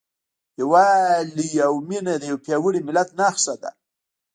[0.59, 3.71] یووالی او مینه د یو پیاوړي ملت نښه ده.